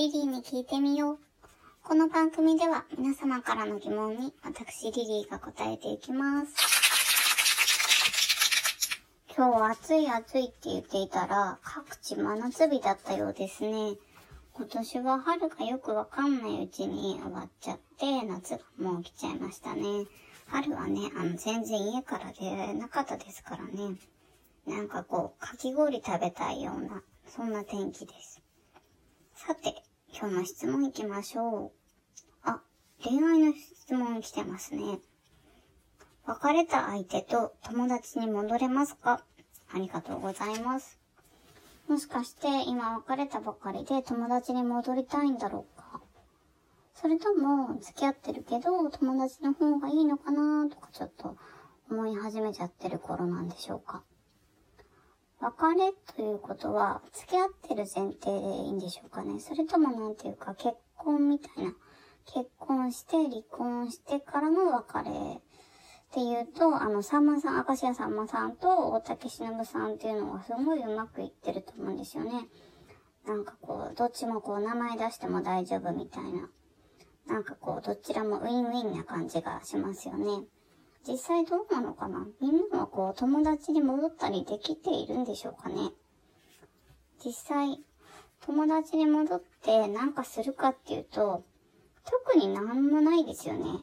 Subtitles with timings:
[0.00, 1.18] リリーに聞いてみよう。
[1.82, 6.54] この番組では皆様からの疑問に私リリーが答えていきます。
[9.36, 13.96] 今日暑い暑いって言っていたら各地真夏日だったようですね。
[14.54, 20.06] 今年は春がよくわかんないうちに終わっちゃって夏がもう来ちゃいましたね。
[20.46, 23.98] 春はね、あの全然家から出られなかったですからね。
[24.66, 28.40] なんかこう、かき氷食べたいような、そんな天気です。
[29.34, 29.74] さて、
[30.18, 31.70] 今日の質問行きましょう。
[32.42, 32.60] あ、
[33.02, 34.98] 恋愛の質問来てますね。
[36.26, 39.22] 別れた相手と友達に戻れますか？
[39.72, 40.98] ありがとうございます。
[41.88, 46.00] もしかして今別れたばかりで友達に戻りたいんだろうか？
[46.94, 51.36] それとも付き合ってるけど友達の方がいいのかなとかちょっと
[51.90, 54.02] 思い始めちゃってる頃なんでしょうか？
[55.40, 61.74] 別れということは付き合ってる前提でいいんでしょうかねそれともなんていうか結婚みたいな
[62.26, 65.40] 結婚して離婚してからの別れ
[66.10, 72.48] っていうと、あの、さんまさん、明石家さんまさんと大竹しのぶさんっていうのがすごいうまくいってると思うんですよね。
[73.24, 76.50] なんかこう、どっちもこう、名前出しても大丈夫みたいな。
[77.28, 80.48] なんかこう、どちらもウィンウィンな感じがしますよね。
[81.06, 82.26] 実際どうなのかな？
[82.40, 85.92] みんなはこう、友達に戻ったりできているんでしょうかね？
[87.24, 87.80] 実際、
[88.40, 91.44] 友達に戻ってなんかするかっていうと、
[92.04, 93.82] 特になんもないですよね。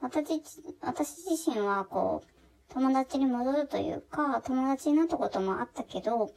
[0.00, 0.42] 私、
[0.80, 2.28] 私自身はこう、
[2.72, 6.32] 友達に戻るというか、友達になったこともあったけど、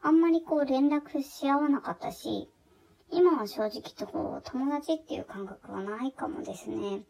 [0.00, 2.48] あんまりこう連絡し合わなかったし、
[3.10, 7.02] 今は正直とこう、友達っていう感覚はないかもですね。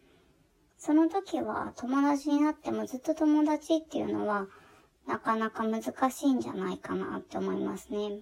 [0.81, 4.47] その時は友達になってもずっと友達っていうのは、
[5.07, 8.21] なかなか難しいんじゃないかなって思いますね。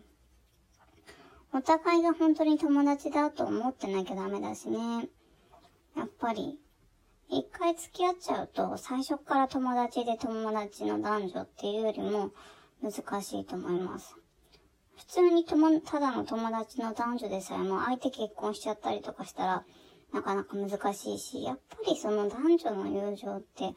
[1.54, 5.08] お互いが本当に友達だと思ってなきゃダメだしね。
[5.96, 6.58] やっぱり
[7.28, 12.32] 一回付き合っちゃうと、最初から友達で友達の男女っていうよりも
[12.82, 14.16] 難しいと思います。
[14.96, 19.64] 普通に友、ただの友達の男女でさえも相手結婚しちゃったりとかしたら、
[20.12, 23.74] なかなか難しいし、やっぱりその男女の友情って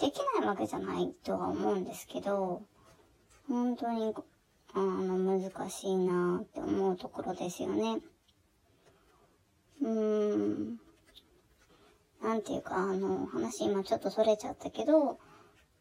[0.00, 2.62] できないわけじゃないとは思うんですけど、
[3.48, 4.14] 本当に、
[4.74, 8.00] あの、難しいなって思うところですよね。
[9.82, 10.80] うーん。
[12.22, 15.18] なんていうか、あの、話今ちょっとそれちゃったけど、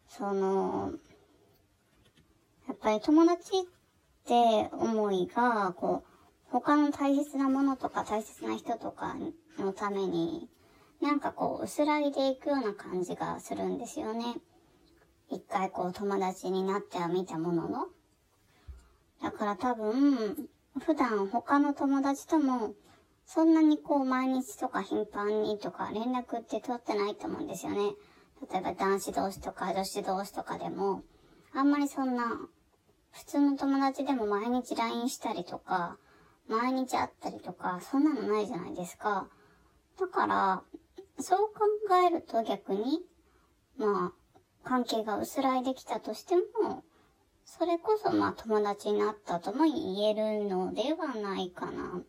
[0.07, 0.93] その、
[2.67, 3.61] やっぱり友達っ
[4.25, 6.08] て思いが、こう、
[6.51, 9.15] 他の大切なものとか大切な人とか
[9.57, 10.49] のために、
[11.01, 14.35] なんかこう、薄らいでいくような感じがするんですよね。
[15.29, 17.87] 一回こう、友達になってはみたものの。
[19.21, 20.49] だから多分、
[20.79, 22.73] 普段他の友達とも
[23.31, 27.93] そんなにこう毎日とか頻繁にとか連絡って取ってないと思うんですよね。
[28.51, 31.03] 例えば男子同士とか女子同士とかでも、
[31.53, 32.23] あんまりそんな、
[33.11, 35.99] 普通の友達でも毎日 LINE したりとか、
[36.49, 39.27] 毎日会ったりとか、そんなのないじゃないですか。
[39.99, 40.63] だから、
[41.19, 43.05] そう考えると逆に、
[43.77, 46.83] まあ、関係が薄らいできたとしても、
[47.45, 52.01] それこそまあ友達になったとも言えるのではないかな。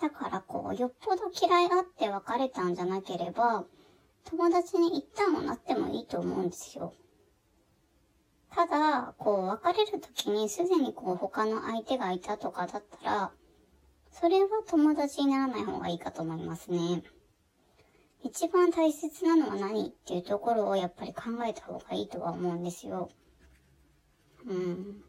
[0.00, 3.64] だからこう、よっぽど嫌いあって別れたんじゃなければ、
[4.24, 6.92] 友達に一旦はなってもいいと思うんですよ。
[8.56, 13.32] ただ、こう、別れる時にすでにこう、他の相手がいたとかだったら、
[14.10, 17.02] それは友達にならない方がいいかと思いますね。
[18.22, 23.10] 一番大切なのは何っていうところをやっぱり考えた方がいいとは思うんですよ。
[24.46, 25.02] うん。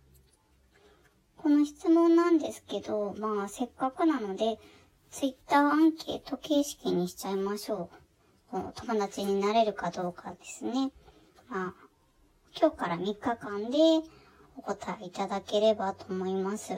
[1.38, 4.60] この質問なんですけど、まあ、せっかくなので、
[5.10, 7.90] ツイッターアンケート形式にしちゃいましょ
[8.50, 8.52] う。
[8.52, 10.92] こう友達になれるかどうかですね。
[11.48, 11.87] まあ、
[12.56, 13.78] 今日から3日間で
[14.58, 16.74] お答えいただければと思います。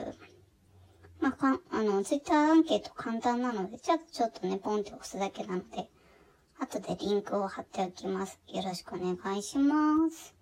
[1.20, 5.90] まあ、かあの、ツイッターアンケート簡単なので、じゃあちょっとね、ポンって押すだけなので、
[6.58, 8.40] 後でリンクを貼っておきます。
[8.48, 10.39] よろしくお願いします。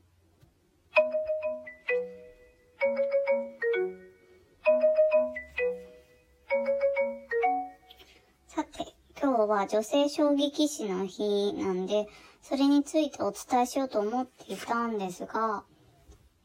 [9.38, 12.08] 今日は女性将棋棋士の日なんで、
[12.42, 15.62] それについてお伝えしようと思っていたんですが、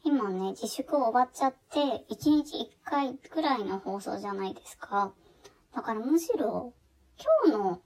[0.04, 1.80] 今ね、自粛終わっちゃって、
[2.14, 5.12] 1日1回ぐらいの放送じゃないですか。
[5.74, 6.76] だからむしろ、
[7.48, 7.82] 今日の、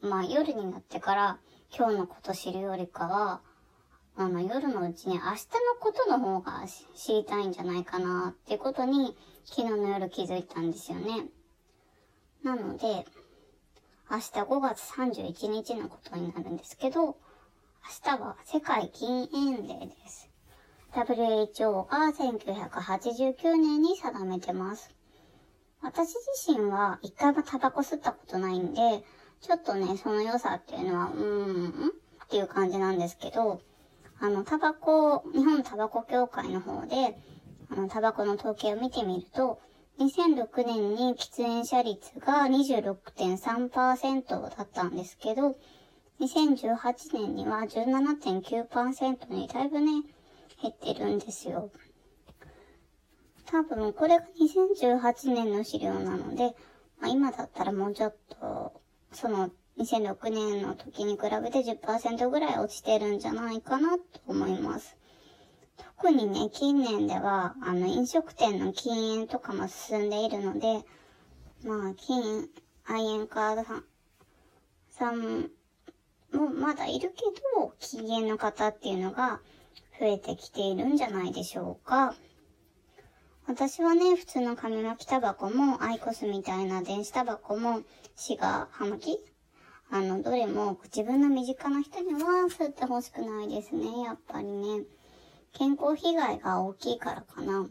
[0.00, 1.40] まあ夜になってから
[1.76, 3.40] 今日のこと知るよりかは、
[4.14, 5.34] あの夜のうちに明日の
[5.80, 11.24] ことの方が知りたいんじゃないかなっていうことに昨日の夜気づいたんですよね。
[12.44, 13.04] なので、
[14.12, 17.14] 明日5月31日のことになるんですけど、明
[18.02, 20.28] 日は世界禁煙デーです。
[20.92, 24.92] WHO が1989年に定めてます。
[25.80, 29.04] 私自身は一回もタバコ吸ったことないんで、
[29.40, 31.92] ちょっとね、その良さっていうのは、うーん、
[32.24, 33.60] っていう感じなんですけど、
[34.18, 37.16] あの、タバコ、日本タバコ協会の方で、
[37.70, 39.60] あの、タバコの統計を見てみると、
[40.00, 45.58] 2006年に喫煙者率が26.3%だったんですけど、
[46.20, 50.04] 2018年には17.9%にだいぶね、
[50.62, 51.70] 減ってるんですよ。
[53.44, 56.54] 多分、これが2018年の資料なので、
[56.98, 58.80] まあ、今だったらもうちょっと、
[59.12, 64.96] その2006年の時に比べて10%ぐらい落ちてるんじゃないかなと思います。
[65.96, 70.84] 特にね、近年では、あの、飲食店の禁煙とかも進んでいるので、
[71.64, 72.48] まあ、禁、
[72.86, 73.84] 愛煙家さん、
[74.90, 75.50] さん
[76.32, 77.22] もまだいるけ
[77.56, 79.40] ど、禁煙の方っていうのが
[79.98, 82.14] 増えてきているんじゃないでしょうか。
[83.46, 87.82] 私はね、普通の紙巻きタバコも、アイコスみたいな電子タバコも、
[88.16, 89.18] シガー、葉巻
[89.90, 94.84] あの、どれも自分の身近な人には吸ってほしくないですね、やっぱりね。
[95.52, 97.68] 健康被害が大きいからかな。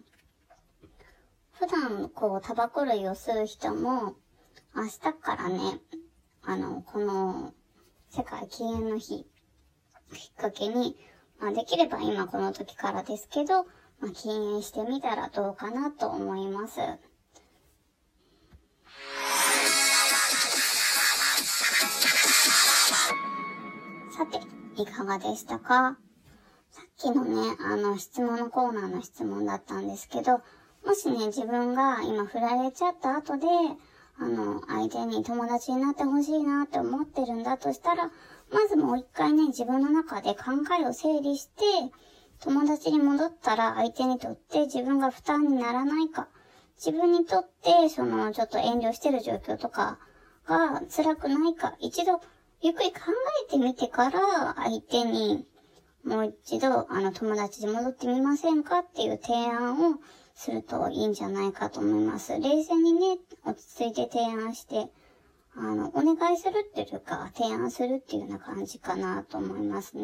[1.51, 4.15] 普段、こう、タバコ類を吸う人も、
[4.75, 5.79] 明日からね、
[6.43, 7.53] あの、この、
[8.09, 9.25] 世界禁煙の日、
[10.13, 10.97] きっかけに、
[11.39, 13.63] まあ、できれば今この時からですけど、
[13.99, 16.75] まあ、禁煙してみたらどうかなと思います。
[24.11, 24.39] さて、
[24.81, 25.97] いかがでしたか？
[26.99, 30.41] きのね、あの、質問のコーナーの質問だったんですけど、
[30.85, 33.47] もしね、自分が今振られちゃった後で、
[34.19, 38.11] あの、相手に友達になってほしいなって思ってるんだとしたら、
[38.51, 41.63] まずもう一回ね、自分の中で考えを整理して、
[42.41, 46.27] 友達に戻ったら相手にとって自分が負担にならないか、
[46.75, 49.99] 自分にとって、その、ちょっと遠慮してる状況とか
[50.45, 52.19] が辛くないか、一度
[52.61, 52.99] ゆっくり考
[53.47, 55.45] えてみてから、相手に、
[56.03, 59.99] もう一度、あの、友達に戻ってみませんかっていう提案を
[60.33, 62.33] するといいんじゃないかと思います。
[62.39, 64.87] 冷静にね、落ち着いて提案して、
[65.55, 70.03] あの、お願いするっていうか、提案するっていうような感じかなと思いますね。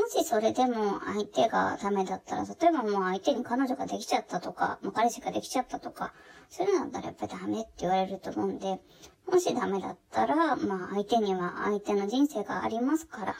[0.00, 6.14] もしそれでも相手がダメだったら、例えばもう相手に彼女ができちゃったとか、もう彼氏ができちゃったとか、
[6.48, 8.80] そういうのだったらやっぱりダメって言われると思うんで、
[9.26, 13.36] もしダメだったら、まあ相手には相手の人生がありますから、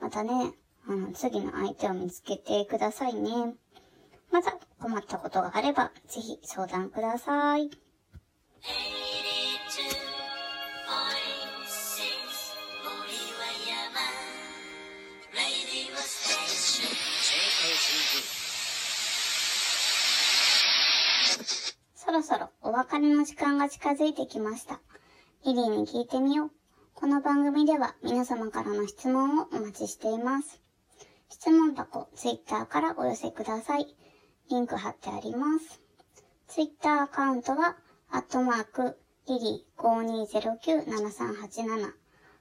[0.00, 0.52] またね、
[0.86, 3.54] あの、次の相手を見つけてくださいね。
[4.30, 7.70] また困ったことがあれば、ぜひ相談ください。
[21.94, 24.80] そろそろお別れの時間が近づいてきました。
[25.46, 26.50] リリーに聞いてみよう。
[26.94, 30.63] この番組では皆様からの質問をお待ちしています。
[31.34, 33.96] 質問箱、ツイッターからお寄せください。
[34.50, 35.82] リンク貼ってあります。
[36.46, 37.76] ツイッターアカウントは、
[38.08, 41.92] アットマーク、リリ5209-7387、